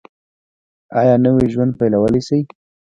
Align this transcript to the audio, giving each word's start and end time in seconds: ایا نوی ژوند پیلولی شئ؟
ایا 0.99 1.15
نوی 1.23 1.45
ژوند 1.53 1.71
پیلولی 1.79 2.21
شئ؟ 2.27 2.39